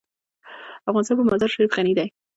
[0.89, 2.07] افغانستان په مزارشریف غني دی.